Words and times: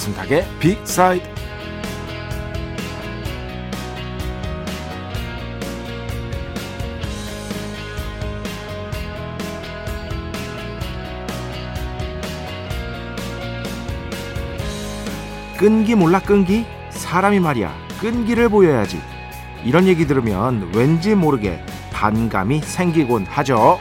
배순탁의 0.00 0.46
빅사이드. 0.58 1.28
끈기 15.58 15.94
몰라 15.94 16.18
끈기? 16.20 16.64
사람이 16.88 17.40
말이야. 17.40 17.70
끈기를 18.00 18.48
보여야지. 18.48 18.98
이런 19.64 19.86
얘기 19.86 20.06
들으면 20.06 20.70
왠지 20.74 21.14
모르게 21.14 21.62
반감이 21.92 22.62
생기곤 22.62 23.26
하죠 23.26 23.78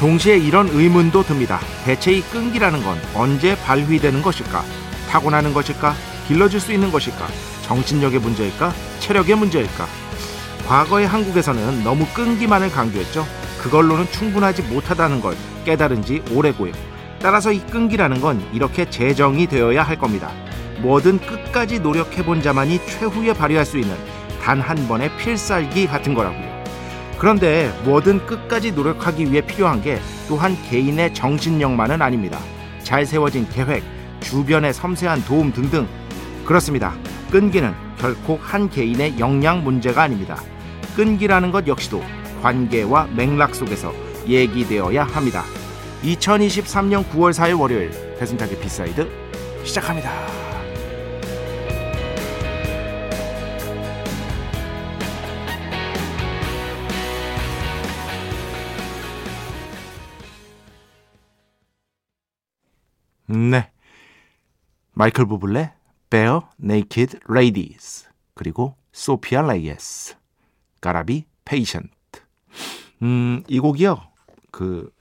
동시에 0.00 0.38
이런 0.38 0.66
의문도 0.68 1.24
듭니다. 1.24 1.60
대체 1.84 2.10
이 2.10 2.22
끈기라는 2.22 2.82
건 2.82 2.98
언제 3.14 3.54
발휘되는 3.54 4.22
것일까? 4.22 4.64
타고나는 5.10 5.52
것일까? 5.52 5.94
길러질 6.26 6.58
수 6.58 6.72
있는 6.72 6.90
것일까? 6.90 7.28
정신력의 7.66 8.20
문제일까? 8.20 8.72
체력의 9.00 9.36
문제일까? 9.36 9.86
과거의 10.66 11.06
한국에서는 11.06 11.84
너무 11.84 12.06
끈기만을 12.14 12.70
강조했죠. 12.70 13.26
그걸로는 13.60 14.10
충분하지 14.10 14.62
못하다는 14.62 15.20
걸 15.20 15.36
깨달은 15.66 16.02
지 16.02 16.22
오래고요. 16.32 16.72
따라서 17.20 17.52
이 17.52 17.60
끈기라는 17.66 18.22
건 18.22 18.42
이렇게 18.54 18.88
재정이 18.88 19.48
되어야 19.48 19.82
할 19.82 19.98
겁니다. 19.98 20.30
뭐든 20.78 21.18
끝까지 21.20 21.80
노력해본 21.80 22.40
자만이 22.40 22.80
최후에 22.86 23.34
발휘할 23.34 23.66
수 23.66 23.76
있는 23.76 23.94
단 24.42 24.62
한 24.62 24.88
번의 24.88 25.14
필살기 25.18 25.88
같은 25.88 26.14
거라고요. 26.14 26.49
그런데 27.20 27.70
뭐든 27.84 28.24
끝까지 28.24 28.72
노력하기 28.72 29.30
위해 29.30 29.42
필요한 29.42 29.82
게 29.82 30.00
또한 30.26 30.56
개인의 30.70 31.12
정신력만은 31.12 32.00
아닙니다. 32.00 32.38
잘 32.82 33.04
세워진 33.04 33.46
계획, 33.50 33.84
주변의 34.20 34.72
섬세한 34.72 35.26
도움 35.26 35.52
등등. 35.52 35.86
그렇습니다. 36.46 36.94
끈기는 37.30 37.74
결코 37.98 38.38
한 38.40 38.70
개인의 38.70 39.18
역량 39.18 39.62
문제가 39.62 40.04
아닙니다. 40.04 40.40
끈기라는 40.96 41.50
것 41.50 41.66
역시도 41.66 42.02
관계와 42.40 43.08
맥락 43.14 43.54
속에서 43.54 43.92
얘기되어야 44.26 45.04
합니다. 45.04 45.44
2023년 46.02 47.04
9월 47.10 47.34
4일 47.34 47.60
월요일 47.60 47.90
배순탁의 48.18 48.58
비사이드 48.60 49.06
시작합니다. 49.64 50.49
네. 63.30 63.70
마이클 64.92 65.24
부블레, 65.24 65.72
Barenaked 66.10 67.20
Ladies, 67.30 68.08
그리고 68.34 68.74
소피아 68.92 69.42
레이에스, 69.42 70.16
Gotta 70.80 71.13
Be 71.13 71.26
Patient. 71.44 71.90
음, 73.02 73.44
이 73.46 73.60
곡이요. 73.60 74.02
그 74.50 74.92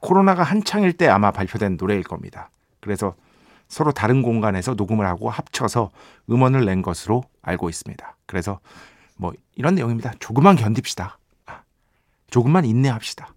코로나가 0.00 0.42
한창일 0.42 0.94
때 0.94 1.06
아마 1.06 1.30
발표된 1.30 1.76
노래일 1.76 2.02
겁니다. 2.02 2.50
그래서 2.80 3.14
서로 3.68 3.92
다른 3.92 4.22
공간에서 4.22 4.74
녹음을 4.74 5.06
하고 5.06 5.28
합쳐서 5.28 5.90
음원을 6.30 6.64
낸 6.64 6.80
것으로 6.80 7.22
알고 7.42 7.68
있습니다. 7.68 8.16
그래서 8.24 8.58
뭐 9.16 9.32
이런 9.54 9.74
내용입니다. 9.74 10.14
조금만 10.18 10.56
견딥시다. 10.56 11.18
조금만 12.30 12.64
인내합시다. 12.64 13.34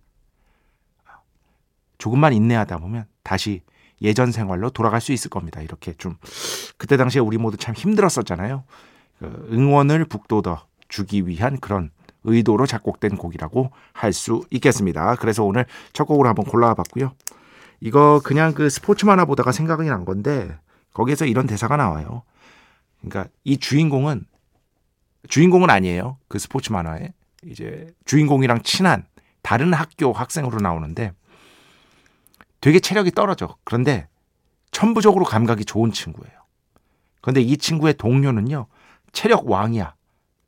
조금만 1.97 2.33
인내하다 2.33 2.77
보면 2.77 3.05
다시 3.21 3.61
예전 4.03 4.31
생활로 4.31 4.69
돌아갈 4.69 5.01
수 5.01 5.11
있을 5.13 5.29
겁니다. 5.29 5.61
이렇게 5.61 5.93
좀 5.93 6.15
그때 6.77 6.97
당시에 6.97 7.21
우리 7.21 7.37
모두 7.37 7.57
참 7.57 7.73
힘들었었잖아요. 7.73 8.63
그 9.19 9.49
응원을 9.51 10.05
북돋아 10.05 10.65
주기 10.89 11.27
위한 11.27 11.59
그런 11.59 11.89
의도로 12.25 12.65
작곡된 12.65 13.17
곡이라고 13.17 13.71
할 13.93 14.13
수 14.13 14.45
있겠습니다. 14.51 15.15
그래서 15.15 15.43
오늘 15.43 15.65
첫 15.93 16.05
곡으로 16.05 16.27
한번 16.27 16.45
골라와 16.45 16.73
봤고요. 16.73 17.13
이거 17.79 18.21
그냥 18.23 18.53
그 18.53 18.69
스포츠 18.69 19.05
만화 19.05 19.25
보다가 19.25 19.51
생각이 19.51 19.89
난 19.89 20.05
건데 20.05 20.57
거기에서 20.93 21.25
이런 21.25 21.47
대사가 21.47 21.75
나와요. 21.75 22.23
그러니까 23.01 23.29
이 23.43 23.57
주인공은 23.57 24.25
주인공은 25.27 25.69
아니에요. 25.69 26.17
그 26.27 26.39
스포츠 26.39 26.71
만화에 26.71 27.13
이제 27.45 27.87
주인공이랑 28.05 28.61
친한 28.63 29.05
다른 29.41 29.73
학교 29.73 30.13
학생으로 30.13 30.59
나오는데 30.59 31.13
되게 32.63 32.79
체력이 32.79 33.11
떨어져. 33.11 33.57
그런데 33.65 34.07
천부적으로 34.71 35.25
감각이 35.25 35.65
좋은 35.65 35.91
친구예요. 35.91 36.33
그런데 37.19 37.41
이 37.41 37.57
친구의 37.57 37.95
동료는요, 37.95 38.67
체력 39.11 39.49
왕이야. 39.49 39.95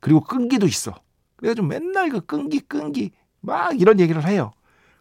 그리고 0.00 0.22
끈기도 0.22 0.66
있어. 0.66 0.94
그래가지고 1.36 1.66
맨날 1.66 2.08
그 2.08 2.24
끈기, 2.24 2.60
끈기, 2.60 3.10
막 3.40 3.78
이런 3.78 4.00
얘기를 4.00 4.26
해요. 4.26 4.52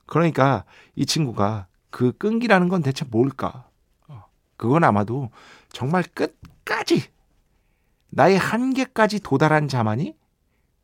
그러니까 0.06 0.66
이 0.96 1.06
친구가 1.06 1.68
그 1.90 2.12
끈기라는 2.18 2.68
건 2.68 2.84
대체 2.84 3.06
뭘까? 3.06 3.70
어, 4.10 4.26
그건 4.58 4.84
아마도 4.84 5.30
정말 5.70 6.04
끝까지 6.04 7.02
나의 8.10 8.38
한계까지 8.38 9.22
도달한 9.22 9.70
자만이 9.70 10.18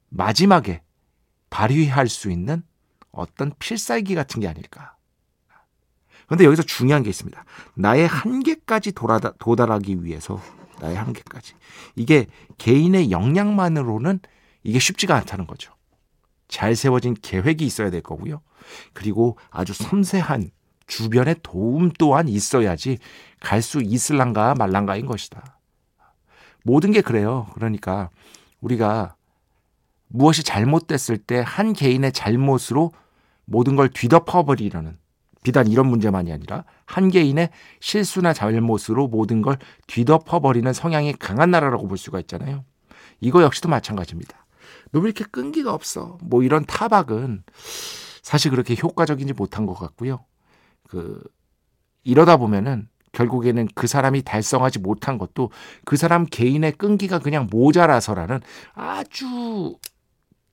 마지막에 0.08 0.82
발휘할 1.50 2.08
수 2.08 2.32
있는 2.32 2.64
어떤 3.12 3.52
필살기 3.60 4.16
같은 4.16 4.40
게 4.40 4.48
아닐까. 4.48 4.96
그런데 6.32 6.46
여기서 6.46 6.64
중요한 6.64 7.04
게 7.04 7.10
있습니다. 7.10 7.44
나의 7.76 8.08
한계까지 8.08 8.94
도달하, 8.94 9.34
도달하기 9.38 10.06
위해서 10.06 10.42
나의 10.80 10.96
한계까지. 10.96 11.56
이게 11.98 12.28
개인의 12.58 13.12
역량만으로는 13.12 14.22
이게 14.64 14.80
쉽지가 14.80 15.14
않다는 15.14 15.46
거죠. 15.46 15.74
잘 16.48 16.78
세워진 16.78 17.18
계획이 17.22 17.66
있어야 17.66 17.90
될 17.90 18.00
거고요. 18.00 18.40
그리고 18.94 19.38
아주 19.50 19.74
섬세한 19.74 20.52
주변의 20.88 21.36
도움 21.44 21.92
또한 22.00 22.30
있어야지 22.30 23.00
갈 23.42 23.62
수 23.62 23.82
있을란가 23.82 24.56
말란가인 24.58 25.08
것이다. 25.08 25.60
모든 26.64 26.94
게 26.94 27.02
그래요. 27.02 27.48
그러니까 27.56 28.10
우리가 28.62 29.16
무엇이 30.08 30.44
잘못됐을 30.44 31.18
때 31.18 31.42
한 31.42 31.74
개인의 31.74 32.14
잘못으로 32.14 32.94
모든 33.44 33.76
걸 33.76 33.90
뒤덮어버리려는 33.90 34.98
비단 35.44 35.68
이런 35.68 35.88
문제만이 35.88 36.32
아니라 36.32 36.66
한 36.86 37.10
개인의 37.10 37.50
실수나 37.80 38.34
잘못으로 38.34 39.08
모든 39.08 39.42
걸 39.42 39.58
뒤덮어버리는 39.88 40.72
성향이 40.72 41.14
강한 41.14 41.52
나라라고 41.52 41.88
볼 41.88 41.98
수가 41.98 42.20
있잖아요. 42.22 42.64
이거 43.20 43.42
역시도 43.42 43.70
마찬가지입니다. 43.70 44.46
너 44.92 45.00
왜 45.00 45.06
이렇게 45.06 45.24
끈기가 45.24 45.74
없어? 45.74 46.18
뭐 46.22 46.44
이런 46.44 46.66
타박은 46.66 47.44
사실 48.22 48.52
그렇게 48.52 48.76
효과적이지 48.82 49.34
못한 49.34 49.66
것 49.66 49.74
같고요. 49.74 50.26
그 50.88 51.22
이러다 52.04 52.38
보면은 52.38 52.88
결국에는 53.14 53.68
그 53.76 53.88
사람이 53.88 54.24
달성하지 54.24 54.80
못한 54.80 55.18
것도 55.18 55.52
그 55.86 55.98
사람 55.98 56.26
개인의 56.26 56.74
끈기가 56.74 57.20
그냥 57.20 57.48
모자라서라는 57.50 58.40
아주 58.74 59.78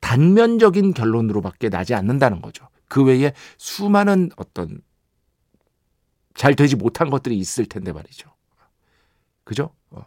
단면적인 0.00 0.94
결론으로밖에 0.94 1.68
나지 1.68 1.94
않는다는 1.94 2.40
거죠. 2.40 2.68
그 2.88 3.04
외에 3.04 3.32
수많은 3.58 4.30
어떤 4.36 4.80
잘 6.34 6.54
되지 6.54 6.76
못한 6.76 7.10
것들이 7.10 7.36
있을 7.36 7.66
텐데 7.66 7.92
말이죠. 7.92 8.30
그죠? 9.44 9.70
어. 9.90 10.04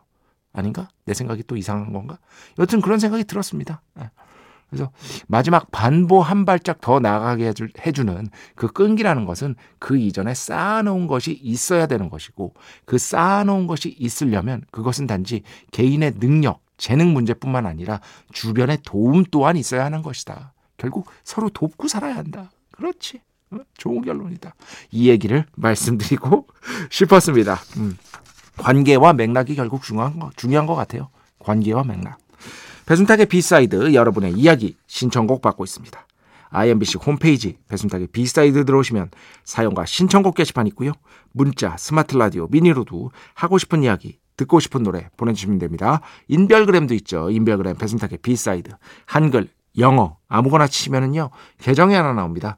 아닌가? 0.53 0.89
내 1.05 1.13
생각이 1.13 1.43
또 1.43 1.57
이상한 1.57 1.93
건가? 1.93 2.19
여튼 2.59 2.81
그런 2.81 2.99
생각이 2.99 3.23
들었습니다. 3.25 3.81
예. 3.99 4.09
그래서 4.71 4.89
마지막 5.27 5.69
반보 5.71 6.21
한 6.21 6.45
발짝 6.45 6.79
더 6.79 7.01
나가게 7.01 7.53
해주는 7.85 8.29
그 8.55 8.67
끈기라는 8.71 9.25
것은 9.25 9.55
그 9.79 9.97
이전에 9.97 10.33
쌓아놓은 10.33 11.07
것이 11.07 11.33
있어야 11.33 11.87
되는 11.87 12.09
것이고 12.09 12.53
그 12.85 12.97
쌓아놓은 12.97 13.67
것이 13.67 13.89
있으려면 13.89 14.63
그것은 14.71 15.07
단지 15.07 15.43
개인의 15.71 16.19
능력, 16.19 16.61
재능 16.77 17.11
문제뿐만 17.11 17.65
아니라 17.65 17.99
주변의 18.31 18.79
도움 18.85 19.25
또한 19.29 19.57
있어야 19.57 19.83
하는 19.83 20.01
것이다. 20.01 20.53
결국 20.77 21.09
서로 21.25 21.49
돕고 21.49 21.89
살아야 21.89 22.15
한다. 22.15 22.49
그렇지. 22.81 23.21
어? 23.51 23.57
좋은 23.77 24.01
결론이다. 24.01 24.55
이 24.89 25.09
얘기를 25.09 25.45
말씀드리고 25.55 26.47
싶었습니다. 26.89 27.59
음. 27.77 27.97
관계와 28.57 29.13
맥락이 29.13 29.55
결국 29.55 29.83
중요한 29.83 30.19
거, 30.19 30.31
중요한 30.35 30.65
것 30.65 30.75
같아요. 30.75 31.09
관계와 31.39 31.83
맥락. 31.83 32.17
배순탁의 32.87 33.27
비사이드 33.27 33.93
여러분의 33.93 34.33
이야기 34.33 34.77
신청곡 34.87 35.41
받고 35.41 35.63
있습니다. 35.63 36.07
IMBC 36.49 36.97
홈페이지 36.97 37.57
배순탁의 37.69 38.07
비사이드 38.07 38.65
들어오시면 38.65 39.11
사연과 39.45 39.85
신청곡 39.85 40.35
게시판 40.35 40.67
있고요. 40.67 40.91
문자, 41.31 41.77
스마트 41.77 42.17
라디오, 42.17 42.47
미니로도 42.49 43.11
하고 43.35 43.57
싶은 43.57 43.83
이야기, 43.83 44.19
듣고 44.35 44.59
싶은 44.59 44.83
노래 44.83 45.09
보내주시면 45.17 45.59
됩니다. 45.59 46.01
인별그램도 46.27 46.93
있죠. 46.95 47.29
인별그램 47.29 47.77
배순탁의 47.77 48.17
비사이드 48.21 48.71
한글, 49.05 49.49
영어 49.77 50.17
아무거나 50.27 50.67
치면은요 50.67 51.29
계정이 51.59 51.93
하나 51.93 52.13
나옵니다. 52.13 52.57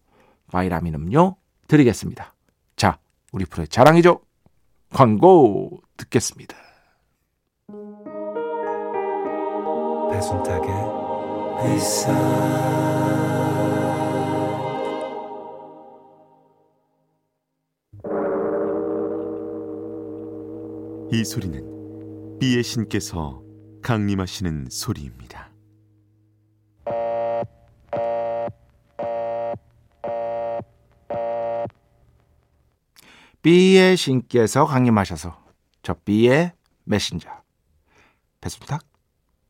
바이라민 0.51 0.93
음료 0.95 1.37
드리겠습니다. 1.67 2.33
자, 2.75 2.99
우리 3.31 3.45
프로의 3.45 3.67
자랑이죠. 3.67 4.21
광고 4.93 5.81
듣겠습니다. 5.97 6.55
배순탁의 10.11 10.69
회사 11.63 12.11
이 21.13 21.25
소리는 21.25 22.39
비의 22.39 22.63
신께서 22.63 23.41
강림하시는 23.81 24.67
소리입니다. 24.69 25.40
B의 33.41 33.97
신께서 33.97 34.65
강림하셔서 34.65 35.35
저 35.81 35.95
B의 36.05 36.51
메신저 36.83 37.27
배순탁 38.39 38.83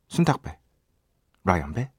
순탁배 0.08 0.58
라이언배 1.44 1.90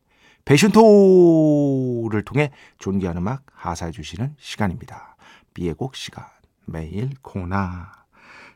배순토를 0.45 2.24
통해 2.25 2.51
존귀한 2.80 3.18
음악 3.18 3.44
하사해 3.54 3.92
주시는 3.92 4.36
시간입니다. 4.40 5.16
B의 5.54 5.75
곡 5.75 5.95
시간 5.95 6.25
매일 6.66 7.12
코나 7.22 7.92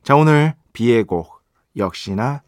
자 0.02 0.16
오늘 0.16 0.56
B의 0.74 1.04
곡 1.04 1.44
역시나 1.76 2.42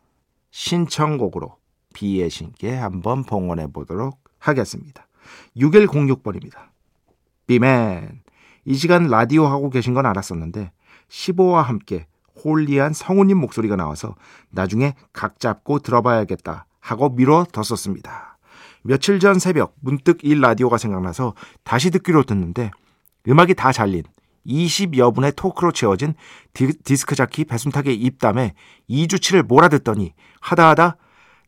신청곡으로 0.49 1.55
B의 1.93 2.31
신께 2.31 2.73
한번 2.73 3.23
봉헌해 3.23 3.67
보도록 3.67 4.23
하겠습니다. 4.39 5.07
6106번입니다. 5.55 6.69
B맨 7.45 8.23
이 8.65 8.73
시간 8.73 9.07
라디오 9.07 9.45
하고 9.45 9.69
계신 9.69 9.93
건 9.93 10.07
알았었는데 10.07 10.71
15와 11.09 11.63
함께 11.63 12.07
홀리한 12.43 12.93
성우님 12.93 13.37
목소리가 13.37 13.75
나와서 13.75 14.15
나중에 14.49 14.95
각 15.11 15.39
잡고 15.39 15.79
들어봐야겠다 15.79 16.65
하고 16.79 17.09
미뤄뒀었습니다. 17.09 18.37
며칠 18.83 19.19
전 19.19 19.39
새벽 19.39 19.75
문득 19.81 20.23
이 20.23 20.35
라디오가 20.35 20.77
생각나서 20.77 21.33
다시 21.63 21.91
듣기로 21.91 22.23
듣는데 22.23 22.71
음악이 23.27 23.55
다 23.55 23.71
잘린 23.71 24.03
20여 24.47 25.13
분의 25.13 25.33
토크로 25.35 25.73
채워진 25.73 26.15
디스크 26.53 27.15
자키 27.15 27.45
배순탁의 27.45 27.95
입담에 27.95 28.53
2주치를 28.89 29.43
몰아듣더니 29.43 30.13
하다하다 30.39 30.95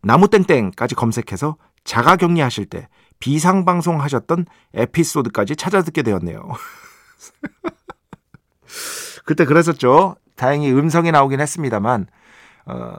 나무땡땡까지 0.03 0.95
검색해서 0.95 1.57
자가격리 1.83 2.41
하실 2.41 2.65
때 2.65 2.87
비상방송 3.19 4.01
하셨던 4.01 4.45
에피소드까지 4.73 5.55
찾아듣게 5.55 6.03
되었네요. 6.03 6.49
그때 9.25 9.45
그랬었죠. 9.45 10.15
다행히 10.35 10.71
음성이 10.71 11.11
나오긴 11.11 11.39
했습니다만, 11.39 12.07
어, 12.65 12.93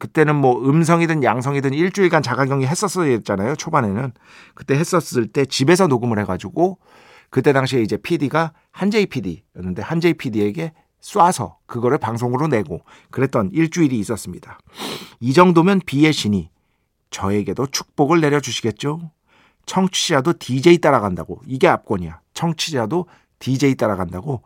그때는 0.00 0.34
뭐 0.34 0.58
음성이든 0.58 1.22
양성이든 1.22 1.74
일주일간 1.74 2.22
자가격리 2.22 2.66
했었어야 2.66 3.10
했잖아요. 3.10 3.54
초반에는. 3.54 4.12
그때 4.54 4.74
했었을 4.74 5.26
때 5.28 5.44
집에서 5.44 5.86
녹음을 5.86 6.18
해가지고 6.20 6.78
그때 7.28 7.52
당시에 7.52 7.82
이제 7.82 7.98
PD가 7.98 8.52
한재희 8.72 9.06
PD였는데 9.06 9.82
한재희 9.82 10.14
PD에게 10.14 10.72
쏴서 11.02 11.56
그거를 11.66 11.98
방송으로 11.98 12.48
내고 12.48 12.80
그랬던 13.10 13.50
일주일이 13.52 13.98
있었습니다. 13.98 14.58
이 15.20 15.32
정도면 15.34 15.80
비의 15.84 16.12
신이 16.12 16.50
저에게도 17.10 17.66
축복을 17.66 18.20
내려주시겠죠? 18.20 19.10
청취자도 19.66 20.34
DJ 20.38 20.78
따라간다고. 20.78 21.42
이게 21.46 21.68
압권이야. 21.68 22.20
청취자도 22.32 23.06
DJ 23.38 23.74
따라간다고. 23.74 24.42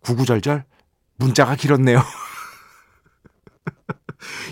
구구절절 0.00 0.64
문자가 1.16 1.56
길었네요. 1.56 2.02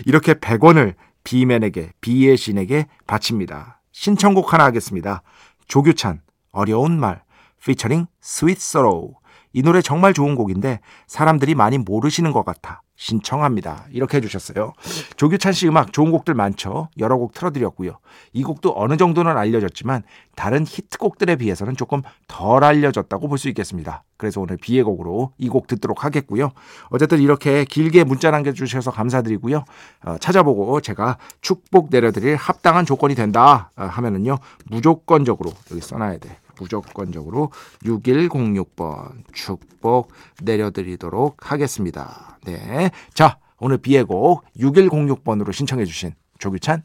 이렇게 0.05 0.33
100원을 0.33 0.95
비맨에게, 1.23 1.93
비의 2.01 2.37
신에게 2.37 2.87
바칩니다. 3.05 3.81
신청곡 3.91 4.53
하나 4.53 4.65
하겠습니다. 4.65 5.23
조규찬, 5.67 6.21
어려운 6.51 6.99
말, 6.99 7.23
피처링 7.63 8.07
스윗 8.21 8.59
소로우. 8.59 9.15
이 9.53 9.61
노래 9.61 9.81
정말 9.81 10.13
좋은 10.13 10.35
곡인데 10.35 10.79
사람들이 11.07 11.55
많이 11.55 11.77
모르시는 11.77 12.31
것 12.31 12.45
같아. 12.45 12.81
신청합니다. 12.97 13.85
이렇게 13.91 14.17
해주셨어요. 14.17 14.73
조규찬 15.15 15.53
씨 15.53 15.67
음악 15.67 15.93
좋은 15.93 16.11
곡들 16.11 16.33
많죠. 16.33 16.89
여러 16.97 17.15
곡 17.17 17.33
틀어드렸고요. 17.33 17.99
이 18.33 18.43
곡도 18.43 18.73
어느 18.75 18.97
정도는 18.97 19.37
알려졌지만 19.37 20.03
다른 20.35 20.65
히트곡들에 20.67 21.35
비해서는 21.37 21.75
조금 21.77 22.01
덜 22.27 22.63
알려졌다고 22.63 23.27
볼 23.29 23.37
수 23.37 23.47
있겠습니다. 23.49 24.03
그래서 24.17 24.41
오늘 24.41 24.57
비의 24.57 24.81
곡으로 24.83 25.31
이 25.37 25.47
곡 25.47 25.67
듣도록 25.67 26.03
하겠고요. 26.03 26.51
어쨌든 26.89 27.19
이렇게 27.21 27.65
길게 27.65 28.03
문자 28.03 28.31
남겨주셔서 28.31 28.89
감사드리고요. 28.91 29.63
어, 30.05 30.17
찾아보고 30.19 30.81
제가 30.81 31.17
축복 31.41 31.89
내려드릴 31.91 32.35
합당한 32.35 32.85
조건이 32.85 33.13
된다 33.13 33.69
어, 33.77 33.83
하면은요 33.83 34.37
무조건적으로 34.71 35.51
여기 35.71 35.81
써놔야 35.81 36.17
돼. 36.17 36.37
무조건적으로 36.59 37.51
6106번 37.83 39.23
축복 39.33 40.11
내려드리도록 40.41 41.51
하겠습니다. 41.51 42.39
네. 42.45 42.91
자, 43.13 43.39
오늘 43.59 43.77
비의 43.77 44.03
곡 44.03 44.43
6106번으로 44.57 45.51
신청해주신 45.51 46.13
조규찬 46.39 46.83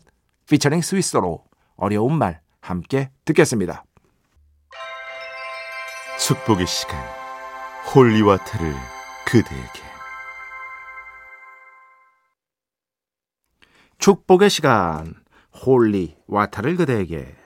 피처링 0.48 0.80
스위스로 0.82 1.44
어려운 1.76 2.16
말 2.16 2.40
함께 2.60 3.10
듣겠습니다. 3.24 3.84
축복의 6.18 6.66
시간 6.66 6.98
holy 7.94 8.18
water를 8.18 8.72
그대에게 9.26 9.92
축복의 13.98 14.50
시간 14.50 15.14
holy 15.64 15.99
water를 15.99 16.76
그대에게 16.76 17.36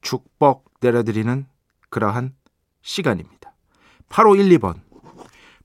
축복 0.00 0.72
내려드리는 0.80 1.46
그러한 1.92 2.34
시간입니다. 2.80 3.52
8512번. 4.08 4.80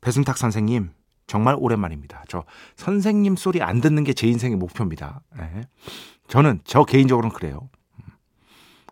배순탁 0.02 0.38
선생님, 0.38 0.92
정말 1.26 1.56
오랜만입니다. 1.58 2.24
저 2.28 2.44
선생님 2.76 3.36
소리 3.38 3.62
안 3.62 3.82
듣는 3.82 4.04
게 4.04 4.14
제 4.14 4.28
인생의 4.28 4.58
목표입니다. 4.58 5.22
네. 5.38 5.62
저는 6.28 6.60
저 6.66 6.84
개인적으로는 6.84 7.34
그래요. 7.34 7.70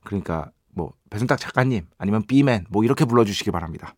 그러니까 0.03 0.49
뭐 0.73 0.93
배순탁 1.09 1.37
작가님 1.39 1.85
아니면 1.97 2.23
B 2.25 2.35
man 2.35 2.65
뭐 2.69 2.83
이렇게 2.83 3.05
불러주시기 3.05 3.51
바랍니다. 3.51 3.95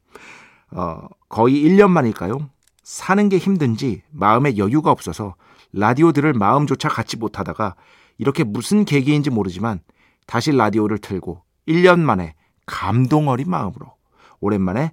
어, 0.72 1.08
거의 1.30 1.64
1년 1.64 1.90
만일까요? 1.92 2.50
사는 2.84 3.30
게 3.30 3.38
힘든지 3.38 4.02
마음에 4.10 4.58
여유가 4.58 4.92
없어서 4.92 5.36
라디오 5.74 6.12
들을 6.12 6.34
마음조차 6.34 6.90
갖지 6.90 7.18
못하다가 7.18 7.76
이렇게 8.18 8.44
무슨 8.44 8.84
계기인지 8.84 9.30
모르지만 9.30 9.80
다시 10.26 10.52
라디오를 10.52 10.98
틀고 10.98 11.44
1년 11.68 12.00
만에 12.00 12.34
감동 12.68 13.30
어린 13.30 13.50
마음으로 13.50 13.96
오랜만에 14.40 14.92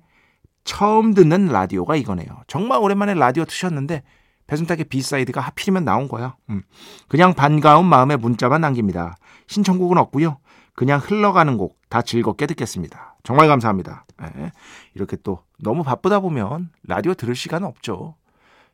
처음 0.65 1.13
듣는 1.13 1.49
라디오가 1.49 1.95
이거네요. 1.97 2.27
정말 2.47 2.79
오랜만에 2.81 3.13
라디오 3.13 3.45
트셨는데 3.45 4.03
배순탁의 4.47 4.87
B 4.87 4.95
side가 4.95 5.43
하필이면 5.43 5.85
나온 5.85 6.09
거야. 6.09 6.37
음. 6.49 6.63
그냥 7.09 7.35
반가운 7.35 7.85
마음에 7.85 8.17
문자만 8.17 8.63
남깁니다. 8.63 9.17
신청곡은 9.49 9.99
없고요. 9.99 10.39
그냥 10.75 11.01
흘러가는 11.01 11.59
곡 11.59 11.85
다 11.95 12.03
즐겁게 12.03 12.47
듣겠습니다. 12.47 13.15
정말 13.23 13.47
감사합니다. 13.47 14.05
네. 14.35 14.51
이렇게 14.95 15.17
또 15.23 15.45
너무 15.61 15.85
바쁘다 15.85 16.19
보면 16.19 16.71
라디오 16.83 17.15
들을 17.15 17.37
시간 17.37 17.63
없죠. 17.63 18.17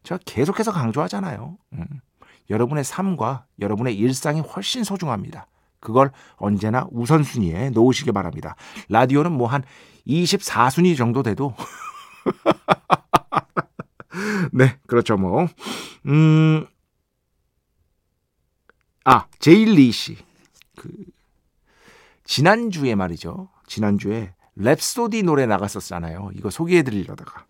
제가 0.05 0.19
계속해서 0.25 0.73
강조하잖아요. 0.73 1.59
음. 1.75 1.87
여러분의 2.49 2.83
삶과 2.83 3.45
여러분의 3.61 3.95
일상이 3.95 4.41
훨씬 4.41 4.85
소중합니다. 4.85 5.49
그걸 5.81 6.13
언제나 6.37 6.87
우선순위에 6.91 7.71
놓으시기 7.71 8.13
바랍니다. 8.13 8.57
라디오는 8.89 9.33
뭐 9.33 9.49
한 9.49 9.63
24순위 10.07 10.97
정도 10.97 11.23
돼도 11.23 11.55
네, 14.53 14.77
그렇죠, 14.87 15.17
뭐. 15.17 15.47
음, 16.07 16.67
아, 19.05 19.27
제일리 19.39 19.91
씨. 19.93 20.17
그, 20.77 20.89
지난주에 22.25 22.95
말이죠. 22.95 23.49
지난주에 23.67 24.35
랩소디 24.59 25.25
노래 25.25 25.47
나갔었잖아요. 25.47 26.31
이거 26.35 26.51
소개해 26.51 26.83
드리려다가. 26.83 27.45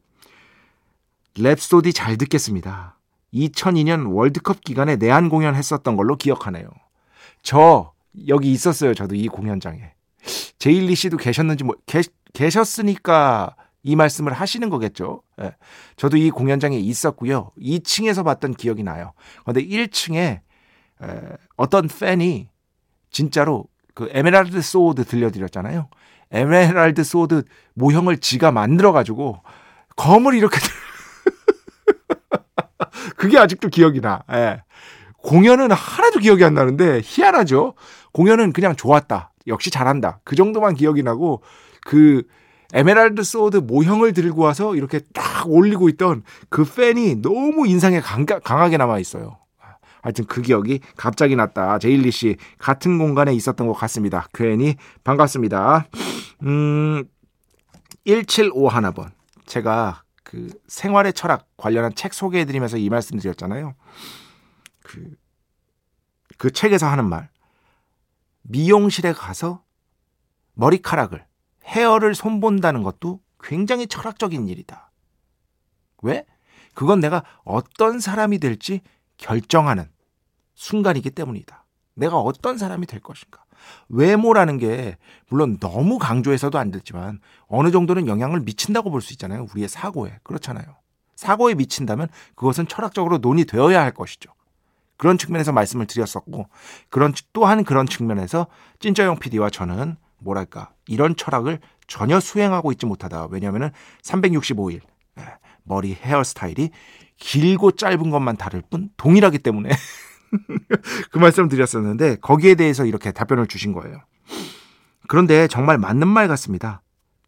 랩소디 1.35 1.95
잘 1.95 2.17
듣겠습니다. 2.17 2.99
2002년 3.33 4.13
월드컵 4.13 4.63
기간에 4.63 4.97
내한 4.97 5.29
공연 5.29 5.55
했었던 5.55 5.97
걸로 5.97 6.17
기억하네요. 6.17 6.69
저 7.43 7.93
여기 8.29 8.53
있었어요. 8.53 8.95
저도 8.95 9.15
이 9.15 9.29
공연장에. 9.29 9.93
제일리 10.59 10.95
씨도 10.95 11.17
계셨는지 11.17 11.65
뭐 11.65 11.75
계, 11.87 12.03
계셨으니까 12.33 13.57
이 13.83 13.97
말씀을 13.97 14.33
하시는 14.33 14.69
거겠죠. 14.69 15.23
예. 15.41 15.55
저도 15.97 16.17
이 16.17 16.31
공연장에 16.31 16.77
있었고요. 16.77 17.51
2층에서 17.59 18.25
봤던 18.25 18.55
기억이 18.55 18.83
나요. 18.83 19.13
그런데 19.43 19.67
1층에 19.67 20.41
에, 21.03 21.21
어떤 21.57 21.89
팬이 21.89 22.49
진짜로 23.11 23.65
그 23.95 24.09
Emerald 24.13 24.61
Sword 24.61 25.05
들려드렸잖아요. 25.05 25.89
Emerald 26.31 27.05
Sword 27.05 27.43
모형을 27.75 28.19
지가 28.19 28.53
만들어 28.53 28.93
가지고 28.93 29.43
검을 29.97 30.35
이렇게 30.35 30.59
그게 33.17 33.39
아직도 33.39 33.69
기억이 33.69 34.01
나. 34.01 34.23
예. 34.33 34.63
공연은 35.23 35.71
하나도 35.71 36.21
기억이 36.21 36.45
안 36.45 36.55
나는데 36.55 37.01
희한하죠. 37.05 37.75
공연은 38.13 38.53
그냥 38.53 38.77
좋았다. 38.77 39.33
역시 39.47 39.71
잘한다. 39.71 40.21
그 40.25 40.37
정도만 40.37 40.75
기억이 40.75 41.03
나고 41.03 41.43
그 41.85 42.23
Emerald 42.73 43.23
Sword 43.23 43.57
모형을 43.59 44.13
들고 44.13 44.43
와서 44.43 44.77
이렇게 44.77 45.01
딱 45.13 45.51
올리고 45.51 45.89
있던 45.91 46.23
그 46.49 46.65
팬이 46.65 47.17
너무 47.23 47.67
인상에 47.67 48.01
강하게 48.01 48.77
남아 48.77 48.99
있어요. 49.01 49.39
하여튼 50.03 50.25
그 50.27 50.41
기억이 50.41 50.81
갑자기 50.97 51.37
났다. 51.37 51.79
제일리 51.79 52.11
씨 52.11 52.37
같은 52.59 52.99
공간에 52.99 53.35
있었던 53.35 53.67
것 53.67 53.75
같습니다. 53.75 54.29
괜히 54.33 54.77
반갑습니다. 55.05 55.87
음, 56.45 57.05
175 58.05 58.69
하나번. 58.69 59.11
제가 59.47 60.03
그 60.23 60.49
생활의 60.69 61.13
철학 61.13 61.47
관련한 61.57 61.95
책 61.95 62.15
소개해드리면서 62.15 62.79
이 62.79 62.89
말씀 62.89 63.19
드렸잖아요. 63.19 63.75
그, 64.85 65.11
그 66.39 66.51
책에서 66.53 66.87
하는 66.87 67.09
말. 67.09 67.30
미용실에 68.43 69.13
가서 69.13 69.63
머리카락을 70.55 71.25
헤어를 71.65 72.15
손본다는 72.15 72.83
것도 72.83 73.21
굉장히 73.43 73.87
철학적인 73.87 74.49
일이다. 74.49 74.91
왜? 76.03 76.27
그건 76.75 77.01
내가 77.01 77.25
어떤 77.45 78.01
사람이 78.01 78.39
될지 78.39 78.81
결정하는 79.17 79.89
순간이기 80.55 81.11
때문이다. 81.11 81.65
내가 81.95 82.19
어떤 82.19 82.59
사람이 82.59 82.87
될 82.87 83.01
것인가. 83.01 83.45
외모라는 83.89 84.57
게 84.59 84.97
물론 85.29 85.59
너무 85.59 85.99
강조해서도 85.99 86.59
안 86.59 86.71
됐지만 86.71 87.21
어느 87.49 87.71
정도는 87.71 88.07
영향을 88.07 88.41
미친다고 88.41 88.91
볼 88.91 89.03
수 89.03 89.13
있잖아요. 89.13 89.47
우리의 89.53 89.69
사고에. 89.69 90.19
그렇잖아요. 90.23 90.65
사고에 91.17 91.55
미친다면 91.55 92.09
그것은 92.35 92.67
철학적으로 92.69 93.19
논의되어야 93.19 93.81
할 93.81 93.93
것이죠. 93.93 94.33
그런 95.01 95.17
측면에서 95.17 95.51
말씀을 95.53 95.87
드렸었고 95.87 96.51
그런 96.91 97.15
또한 97.33 97.65
그런 97.65 97.87
측면에서 97.87 98.49
찐짜형 98.81 99.19
PD와 99.19 99.49
저는 99.49 99.97
뭐랄까 100.19 100.73
이런 100.87 101.17
철학을 101.17 101.59
전혀 101.87 102.21
수행하고 102.21 102.71
있지 102.73 102.85
못하다. 102.85 103.29
왜냐하면 103.31 103.73
365일 104.03 104.83
예, 105.19 105.25
머리 105.63 105.95
헤어스타일이 105.95 106.69
길고 107.17 107.73
짧은 107.73 108.11
것만 108.11 108.37
다를 108.37 108.63
뿐 108.69 108.91
동일하기 108.99 109.39
때문에 109.39 109.71
그 111.11 111.19
말씀 111.19 111.45
을 111.45 111.49
드렸었는데 111.49 112.17
거기에 112.17 112.55
대해서 112.55 112.85
이렇게 112.85 113.11
답변을 113.11 113.47
주신 113.47 113.73
거예요. 113.73 114.03
그런데 115.09 115.49
정말 115.49 115.79
맞는 115.79 116.09
말 116.09 116.29
같습니다. 116.29 116.83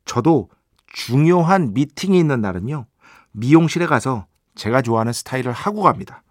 저도 0.04 0.50
중요한 0.92 1.72
미팅이 1.72 2.18
있는 2.18 2.42
날은요. 2.42 2.84
미용실에 3.30 3.86
가서 3.86 4.26
제가 4.56 4.82
좋아하는 4.82 5.14
스타일을 5.14 5.52
하고 5.52 5.80
갑니다. 5.80 6.22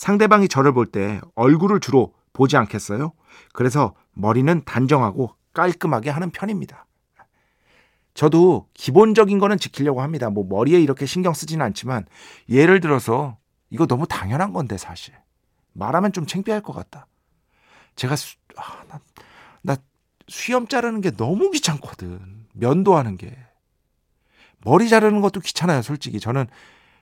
상대방이 0.00 0.48
저를 0.48 0.72
볼 0.72 0.86
때 0.86 1.20
얼굴을 1.34 1.78
주로 1.80 2.14
보지 2.32 2.56
않겠어요? 2.56 3.12
그래서 3.52 3.94
머리는 4.14 4.64
단정하고 4.64 5.34
깔끔하게 5.52 6.08
하는 6.08 6.30
편입니다. 6.30 6.86
저도 8.14 8.66
기본적인 8.72 9.38
거는 9.38 9.58
지키려고 9.58 10.00
합니다. 10.00 10.30
뭐 10.30 10.46
머리에 10.48 10.80
이렇게 10.80 11.04
신경 11.04 11.34
쓰지는 11.34 11.66
않지만 11.66 12.06
예를 12.48 12.80
들어서 12.80 13.36
이거 13.68 13.84
너무 13.86 14.06
당연한 14.08 14.54
건데 14.54 14.78
사실 14.78 15.12
말하면 15.74 16.14
좀 16.14 16.24
창피할 16.24 16.62
것 16.62 16.72
같다. 16.72 17.06
제가 17.94 18.16
수, 18.16 18.36
아, 18.56 18.82
나, 18.88 19.00
나 19.60 19.76
수염 20.28 20.66
자르는 20.66 21.02
게 21.02 21.10
너무 21.10 21.50
귀찮거든. 21.50 22.46
면도 22.54 22.96
하는 22.96 23.18
게 23.18 23.36
머리 24.64 24.88
자르는 24.88 25.20
것도 25.20 25.40
귀찮아요. 25.40 25.82
솔직히 25.82 26.20
저는 26.20 26.46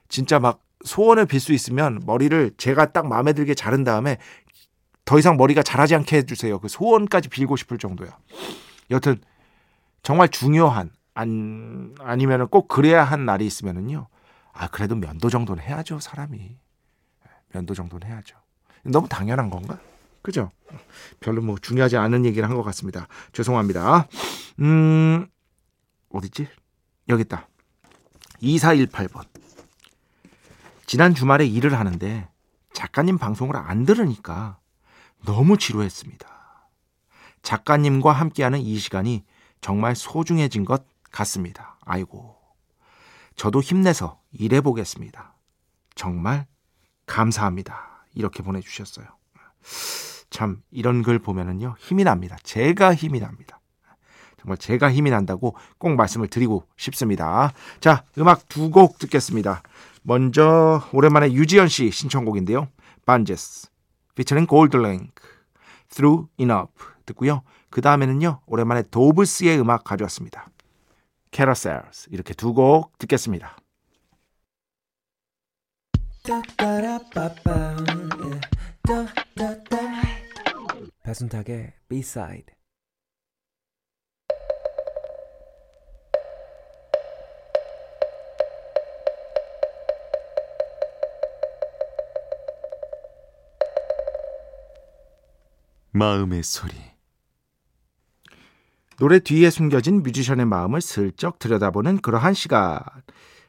진짜 0.09 0.39
막 0.39 0.59
소원을 0.85 1.25
빌 1.25 1.39
수 1.39 1.53
있으면 1.53 2.01
머리를 2.05 2.51
제가 2.57 2.91
딱 2.91 3.07
마음에 3.07 3.33
들게 3.33 3.53
자른 3.53 3.83
다음에 3.83 4.17
더 5.05 5.17
이상 5.19 5.37
머리가 5.37 5.63
자라지 5.63 5.95
않게 5.95 6.17
해주세요. 6.17 6.59
그 6.59 6.67
소원까지 6.67 7.29
빌고 7.29 7.55
싶을 7.55 7.77
정도야. 7.77 8.17
여튼 8.91 9.17
정말 10.03 10.29
중요한 10.29 10.91
안 11.13 11.95
아니면은 11.99 12.47
꼭 12.47 12.67
그래야 12.67 13.03
한 13.03 13.25
날이 13.25 13.45
있으면은요. 13.45 14.07
아 14.53 14.67
그래도 14.67 14.95
면도 14.95 15.29
정도는 15.29 15.63
해야죠 15.63 15.99
사람이 15.99 16.57
면도 17.53 17.73
정도는 17.73 18.07
해야죠. 18.07 18.35
너무 18.83 19.07
당연한 19.09 19.49
건가? 19.49 19.79
그죠? 20.21 20.51
별로 21.19 21.41
뭐 21.41 21.57
중요하지 21.61 21.97
않은 21.97 22.25
얘기를 22.25 22.47
한 22.47 22.55
것 22.55 22.63
같습니다. 22.63 23.07
죄송합니다. 23.33 24.07
음 24.59 25.25
어딨지? 26.09 26.47
여기 27.09 27.21
있다. 27.23 27.47
2418번. 28.41 29.25
지난 30.89 31.13
주말에 31.13 31.45
일을 31.45 31.77
하는데 31.77 32.27
작가님 32.73 33.19
방송을 33.19 33.55
안 33.55 33.85
들으니까 33.85 34.57
너무 35.23 35.55
지루했습니다. 35.55 36.27
작가님과 37.43 38.11
함께하는 38.11 38.59
이 38.59 38.75
시간이 38.79 39.23
정말 39.61 39.95
소중해진 39.95 40.65
것 40.65 40.87
같습니다. 41.11 41.77
아이고. 41.81 42.35
저도 43.35 43.61
힘내서 43.61 44.19
일해보겠습니다. 44.31 45.35
정말 45.93 46.47
감사합니다. 47.05 48.03
이렇게 48.15 48.41
보내주셨어요. 48.41 49.05
참, 50.31 50.63
이런 50.71 51.03
글 51.03 51.19
보면은요, 51.19 51.75
힘이 51.77 52.03
납니다. 52.03 52.35
제가 52.41 52.95
힘이 52.95 53.19
납니다. 53.19 53.58
정말 54.41 54.57
제가 54.57 54.91
힘이 54.91 55.09
난다고 55.11 55.55
꼭 55.77 55.95
말씀을 55.95 56.27
드리고 56.27 56.63
싶습니다. 56.77 57.53
자, 57.79 58.03
음악 58.17 58.47
두 58.49 58.69
곡 58.71 58.99
듣겠습니다. 58.99 59.63
먼저, 60.03 60.81
오랜만에 60.93 61.33
유지연 61.33 61.67
씨 61.67 61.91
신청곡인데요. 61.91 62.67
반제스. 63.05 63.69
피처링 64.15 64.45
골드랭크 64.47 65.11
Through 65.89 66.29
Enough 66.39 66.73
듣고요. 67.05 67.41
그 67.69 67.81
다음에는요. 67.81 68.41
오랜만에 68.45 68.83
도브스의 68.83 69.59
음악 69.59 69.83
가져왔습니다. 69.83 70.47
Carousels 71.31 72.07
이렇게 72.11 72.33
두 72.33 72.53
곡 72.53 72.97
듣겠습니다. 72.97 73.57
배순탁의 81.03 81.73
B-side 81.87 82.45
마음의 95.99 96.43
소리. 96.43 96.73
노래 98.99 99.19
뒤에 99.19 99.49
숨겨진 99.49 100.01
뮤지션의 100.01 100.45
마음을 100.45 100.79
슬쩍 100.79 101.39
들여다보는 101.39 101.97
그러한 101.97 102.33
시간. 102.33 102.79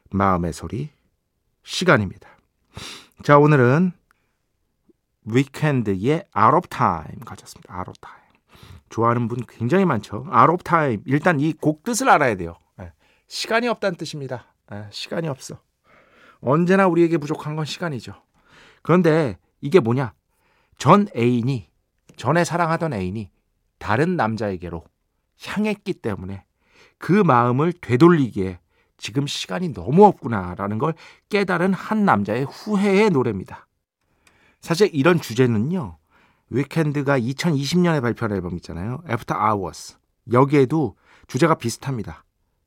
마음의 0.09 0.51
소리. 0.51 0.89
시간입니다. 1.63 2.27
자, 3.23 3.37
오늘은 3.37 3.93
위켄드의 5.23 6.25
of 6.35 6.67
Time 6.67 7.21
가졌습니다. 7.25 7.73
Of 7.87 7.93
Time. 8.01 8.21
좋아하는 8.89 9.29
분 9.29 9.45
굉장히 9.47 9.85
많죠. 9.85 10.25
Of 10.29 10.61
Time. 10.65 11.03
일단 11.05 11.39
이 11.39 11.53
곡 11.53 11.83
뜻을 11.83 12.09
알아야 12.09 12.35
돼요. 12.35 12.57
예. 12.81 12.91
시간이 13.29 13.69
없다는 13.69 13.95
뜻입니다. 13.95 14.53
예, 14.73 14.87
시간이 14.91 15.29
없어. 15.29 15.61
언제나 16.41 16.87
우리에게 16.87 17.17
부족한 17.17 17.55
건 17.55 17.63
시간이죠. 17.63 18.13
그런데 18.81 19.37
이게 19.61 19.79
뭐냐? 19.79 20.11
전 20.77 21.07
애인이 21.15 21.70
전에 22.21 22.43
사랑하던 22.43 22.93
애인이 22.93 23.31
다른 23.79 24.15
남자에게로 24.15 24.83
향했기 25.43 25.93
때문에 25.93 26.45
그 26.99 27.13
마음을 27.13 27.73
되돌리기에 27.73 28.59
지금 28.97 29.25
시간이 29.25 29.73
너무 29.73 30.05
없구나라는 30.05 30.77
걸 30.77 30.93
깨달은 31.29 31.73
한 31.73 32.05
남자의 32.05 32.43
후회의 32.43 33.09
노래입니다. 33.09 33.65
사실 34.59 34.91
이런 34.93 35.19
주제는요. 35.19 35.97
위켄드가 36.51 37.17
2020년에 37.17 38.03
발표한 38.03 38.35
앨범 38.35 38.55
있잖아요. 38.57 39.01
After 39.09 39.41
Hours. 39.43 39.97
여기에도 40.31 40.95
주제가 41.25 41.55
비슷합니다. 41.55 42.23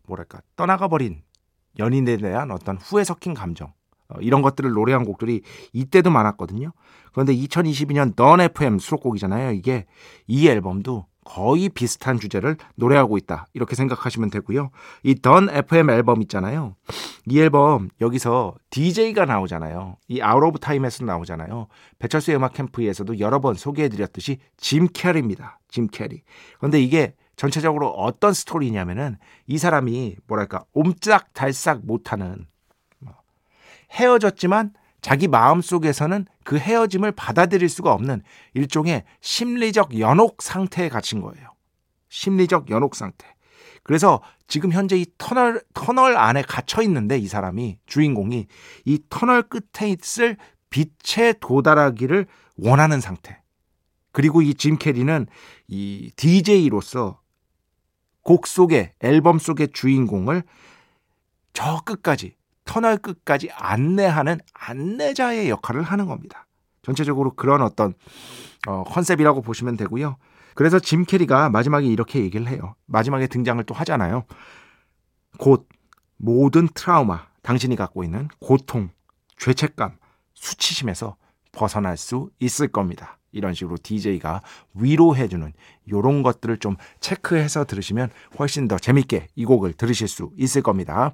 뭐랄까 0.08 0.40
떠나가 0.56 0.88
버린 0.88 1.22
연인에 1.78 2.16
대한 2.16 2.50
어떤 2.50 2.76
후회 2.76 3.04
섞인 3.04 3.34
감정 3.34 3.68
어, 3.68 3.72
이런 4.20 4.42
것들을 4.42 4.70
노래한 4.70 5.04
곡들이 5.04 5.42
이때도 5.72 6.10
많았거든요. 6.10 6.72
그런데 7.12 7.34
2022년 7.34 8.16
던 8.16 8.40
FM 8.40 8.78
수록곡이잖아요. 8.78 9.52
이게 9.52 9.86
이 10.26 10.48
앨범도 10.48 11.06
거의 11.24 11.70
비슷한 11.70 12.18
주제를 12.20 12.56
노래하고 12.76 13.16
있다. 13.16 13.46
이렇게 13.54 13.74
생각하시면 13.74 14.30
되고요. 14.30 14.70
이 15.02 15.14
Dawn 15.14 15.48
FM 15.48 15.90
앨범 15.90 16.20
있잖아요. 16.22 16.76
이 17.26 17.40
앨범 17.40 17.88
여기서 18.00 18.54
DJ가 18.70 19.24
나오잖아요. 19.24 19.96
이 20.08 20.20
Out 20.20 20.42
of 20.44 20.58
Time에서 20.58 21.04
나오잖아요. 21.06 21.68
배철수의 21.98 22.36
음악 22.36 22.52
캠프에서도 22.52 23.18
여러 23.20 23.40
번 23.40 23.54
소개해 23.54 23.88
드렸듯이 23.88 24.38
짐 24.58 24.86
캐리입니다. 24.92 25.60
짐 25.68 25.86
캐리. 25.86 26.22
그런데 26.58 26.80
이게 26.80 27.14
전체적으로 27.36 27.88
어떤 27.88 28.32
스토리냐면은 28.32 29.16
이 29.46 29.58
사람이 29.58 30.16
뭐랄까 30.26 30.64
옴짝달싹 30.72 31.80
못하는 31.84 32.28
뭐 32.28 32.53
헤어졌지만 33.94 34.72
자기 35.00 35.28
마음 35.28 35.60
속에서는 35.60 36.26
그 36.44 36.58
헤어짐을 36.58 37.12
받아들일 37.12 37.68
수가 37.68 37.92
없는 37.92 38.22
일종의 38.54 39.04
심리적 39.20 39.98
연옥 39.98 40.42
상태에 40.42 40.88
갇힌 40.88 41.20
거예요. 41.20 41.50
심리적 42.08 42.70
연옥 42.70 42.94
상태. 42.96 43.26
그래서 43.82 44.22
지금 44.46 44.72
현재 44.72 44.96
이 44.96 45.06
터널 45.18 45.62
터널 45.74 46.16
안에 46.16 46.42
갇혀 46.42 46.80
있는데 46.82 47.18
이 47.18 47.26
사람이 47.26 47.78
주인공이 47.86 48.46
이 48.86 48.98
터널 49.10 49.42
끝에 49.42 49.90
있을 49.90 50.38
빛에 50.70 51.34
도달하기를 51.40 52.26
원하는 52.56 53.00
상태. 53.00 53.42
그리고 54.12 54.42
이 54.42 54.54
짐 54.54 54.78
캐리는 54.78 55.26
이 55.68 56.10
DJ로서 56.16 57.20
곡 58.22 58.46
속의 58.46 58.94
앨범 59.00 59.38
속의 59.38 59.68
주인공을 59.74 60.44
저 61.52 61.82
끝까지 61.84 62.36
터널 62.64 62.96
끝까지 62.96 63.50
안내하는 63.52 64.40
안내자의 64.52 65.48
역할을 65.50 65.82
하는 65.82 66.06
겁니다. 66.06 66.46
전체적으로 66.82 67.34
그런 67.34 67.62
어떤 67.62 67.94
어, 68.66 68.84
컨셉이라고 68.84 69.42
보시면 69.42 69.76
되고요. 69.76 70.16
그래서 70.54 70.78
짐 70.78 71.04
캐리가 71.04 71.50
마지막에 71.50 71.86
이렇게 71.86 72.20
얘기를 72.20 72.46
해요. 72.46 72.74
마지막에 72.86 73.26
등장을 73.26 73.62
또 73.64 73.74
하잖아요. 73.74 74.24
곧 75.38 75.68
모든 76.16 76.68
트라우마, 76.68 77.26
당신이 77.42 77.76
갖고 77.76 78.04
있는 78.04 78.28
고통, 78.40 78.90
죄책감, 79.36 79.96
수치심에서 80.34 81.16
벗어날 81.54 81.96
수 81.96 82.30
있을 82.40 82.68
겁니다. 82.68 83.18
이런 83.32 83.52
식으로 83.52 83.76
DJ가 83.82 84.42
위로해주는 84.74 85.52
이런 85.86 86.22
것들을 86.22 86.58
좀 86.58 86.76
체크해서 87.00 87.64
들으시면 87.64 88.10
훨씬 88.38 88.68
더 88.68 88.78
재밌게 88.78 89.28
이 89.34 89.44
곡을 89.44 89.72
들으실 89.72 90.08
수 90.08 90.30
있을 90.38 90.62
겁니다. 90.62 91.12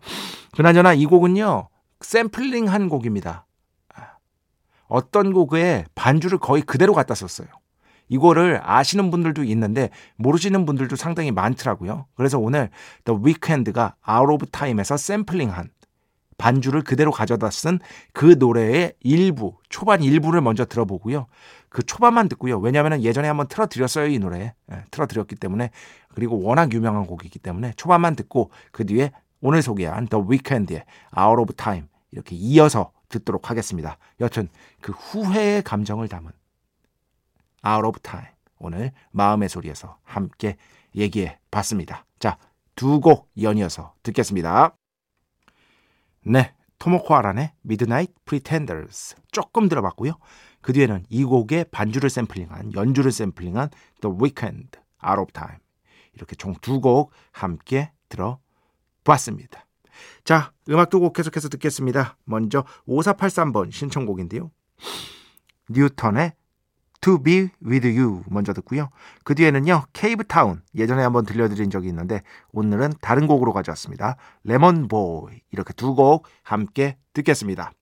그나저나 0.55 0.93
이 0.95 1.07
곡은요, 1.07 1.69
샘플링 2.01 2.69
한 2.69 2.89
곡입니다. 2.89 3.47
어떤 4.87 5.33
곡에 5.33 5.87
반주를 5.95 6.39
거의 6.39 6.63
그대로 6.63 6.93
갖다 6.95 7.15
썼어요. 7.15 7.49
이거를 8.09 8.61
아시는 8.63 9.11
분들도 9.11 9.45
있는데 9.45 9.91
모르시는 10.17 10.67
분들도 10.67 10.97
상당히 10.97 11.31
많더라고요. 11.31 12.07
그래서 12.17 12.39
오늘 12.39 12.71
The 13.05 13.19
Weeknd가 13.25 13.95
Out 14.09 14.33
of 14.33 14.47
Time에서 14.51 14.97
샘플링한 14.97 15.71
반주를 16.41 16.83
그대로 16.83 17.11
가져다 17.13 17.51
쓴 17.51 17.79
그 18.15 18.37
노래의 18.39 18.95
일부, 19.01 19.59
초반 19.69 20.03
일부를 20.03 20.41
먼저 20.41 20.65
들어보고요. 20.65 21.27
그 21.69 21.83
초반만 21.83 22.29
듣고요. 22.31 22.59
왜냐하면 22.59 23.03
예전에 23.03 23.29
한번 23.29 23.47
틀어드렸어요, 23.47 24.07
이 24.07 24.19
노래. 24.19 24.55
예, 24.73 24.85
틀어드렸기 24.91 25.37
때문에. 25.37 25.71
그리고 26.15 26.43
워낙 26.43 26.73
유명한 26.73 27.07
곡이기 27.07 27.39
때문에 27.39 27.75
초반만 27.77 28.17
듣고 28.17 28.51
그 28.73 28.87
뒤에 28.87 29.13
오늘 29.41 29.63
소개한 29.63 30.09
The 30.09 30.25
Weeknd의 30.29 30.85
Out 31.17 31.41
of 31.41 31.53
Time 31.55 31.87
이렇게 32.11 32.35
이어서 32.37 32.91
듣도록 33.11 33.51
하겠습니다. 33.51 33.99
여튼 34.21 34.49
그 34.81 34.93
후회의 34.93 35.63
감정을 35.63 36.09
담은 36.09 36.33
Out 37.67 37.87
of 37.87 38.01
Time 38.01 38.29
오늘 38.59 38.93
마음의 39.13 39.49
소리에서 39.49 39.99
함께 40.03 40.57
얘기해 40.97 41.39
봤습니다. 41.51 42.05
자, 42.19 42.39
두 42.75 43.01
곡 43.01 43.31
연이어서 43.41 43.95
듣겠습니다. 44.03 44.80
네, 46.25 46.55
토모코 46.79 47.15
아란의 47.15 47.53
Midnight 47.65 48.15
Pretenders 48.25 49.17
조금 49.33 49.69
들어봤고요. 49.69 50.13
그 50.61 50.73
뒤에는 50.73 51.05
이 51.09 51.25
곡의 51.25 51.67
반주를 51.71 52.11
샘플링한 52.11 52.75
연주를 52.75 53.13
샘플링한 53.13 53.71
The 54.03 54.17
Weeknd, 54.21 54.79
Out 55.07 55.21
of 55.21 55.33
Time 55.33 55.59
이렇게 56.15 56.37
총 56.37 56.55
두 56.61 56.81
곡 56.81 57.13
함께 57.33 57.93
들어봤습니다. 58.09 59.67
자, 60.25 60.53
음악 60.69 60.91
두 60.91 61.01
곡 61.01 61.15
계속해서 61.15 61.49
듣겠습니다. 61.49 62.17
먼저 62.25 62.65
5483번 62.87 63.73
신청곡인데요. 63.73 64.51
뉴턴의 65.71 66.33
To 67.03 67.23
Be 67.23 67.49
With 67.65 67.87
You 67.99 68.23
먼저 68.29 68.53
듣고요. 68.53 68.91
그 69.25 69.35
뒤에는요. 69.35 69.85
케이브타운 69.93 70.63
예전에 70.75 71.03
한번 71.03 71.25
들려드린 71.25 71.71
적이 71.71 71.89
있는데 71.89 72.23
오늘은 72.53 72.93
다른 73.01 73.27
곡으로 73.27 73.53
가져왔습니다. 73.53 74.17
Lemon 74.45 75.05
Boy 75.05 75.41
이렇게 75.53 75.73
두 75.73 75.95
곡 75.95 76.27
함께 76.43 76.97
듣겠습니다. 77.15 77.73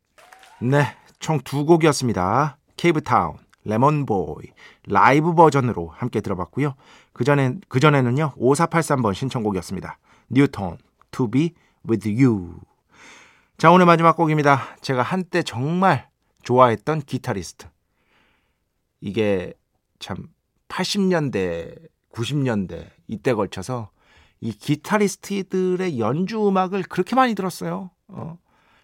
네, 0.61 0.87
총 1.19 1.41
두 1.41 1.65
곡이었습니다. 1.65 2.59
케이브타운, 2.77 3.37
Lemon 3.65 4.16
Boy 4.16 4.47
라이브 4.87 5.35
버전으로 5.35 5.89
함께 5.89 6.21
들어봤고요. 6.21 6.75
그전에, 7.13 7.57
그전에는요. 7.69 8.35
5483번 8.39 9.15
신청곡이었습니다. 9.15 9.99
뉴턴, 10.31 10.79
To 11.11 11.29
Be 11.31 11.55
With 11.89 12.09
You 12.25 12.61
자, 13.57 13.73
오늘 13.73 13.87
마지막 13.87 14.17
곡입니다. 14.17 14.61
제가 14.81 15.03
한때 15.03 15.43
정말 15.43 16.09
좋아했던 16.45 17.01
기타리스트 17.03 17.67
이게 19.01 19.53
참 19.99 20.29
80년대, 20.69 21.89
90년대 22.13 22.87
이때 23.07 23.35
걸쳐서 23.35 23.91
이 24.41 24.53
기타리스트들의 24.53 25.99
연주 25.99 26.47
음악을 26.47 26.85
그렇게 26.85 27.17
많이 27.17 27.35
들었어요. 27.35 27.91
어. 28.09 28.39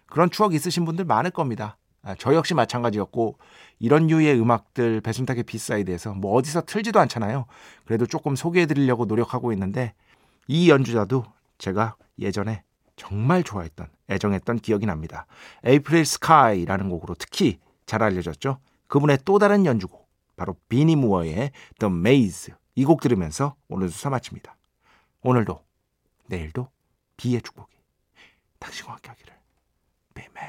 그런 0.07 0.29
추억 0.29 0.53
있으신 0.53 0.85
분들 0.85 1.05
많을 1.05 1.31
겁니다. 1.31 1.77
아, 2.01 2.15
저 2.17 2.35
역시 2.35 2.53
마찬가지였고 2.53 3.37
이런 3.79 4.07
류의 4.07 4.39
음악들 4.39 5.01
배순탁의 5.01 5.43
B 5.43 5.51
side에서 5.51 6.13
뭐 6.13 6.35
어디서 6.35 6.61
틀지도 6.65 6.99
않잖아요. 6.99 7.45
그래도 7.85 8.05
조금 8.05 8.35
소개해 8.35 8.67
드리려고 8.67 9.05
노력하고 9.05 9.51
있는데 9.53 9.93
이 10.47 10.69
연주자도 10.69 11.25
제가 11.57 11.95
예전에 12.19 12.63
정말 12.95 13.43
좋아했던 13.43 13.87
애정했던 14.09 14.59
기억이 14.59 14.85
납니다. 14.85 15.25
에이프릴 15.63 16.05
스카이라는 16.05 16.89
곡으로 16.89 17.15
특히 17.17 17.59
잘 17.85 18.03
알려졌죠. 18.03 18.59
그분의 18.87 19.19
또 19.25 19.39
다른 19.39 19.65
연주곡 19.65 20.04
바로 20.35 20.55
비니 20.69 20.95
무어의 20.95 21.51
The 21.79 21.93
Maze 21.93 22.53
이 22.75 22.85
곡 22.85 23.01
들으면서 23.01 23.55
오늘 23.69 23.89
수사 23.89 24.09
마칩니다. 24.09 24.57
오늘도 25.21 25.63
내일도 26.27 26.69
비의 27.17 27.41
축복이 27.41 27.73
당신과 28.59 28.93
함께 28.93 29.09
하기를 29.09 29.33
비매 30.13 30.41